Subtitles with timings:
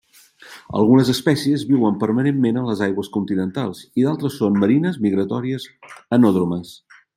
[0.77, 5.71] Algunes espècies viuen permanentment a les aigües continentals i d'altres són marines migratòries
[6.19, 6.77] anàdromes.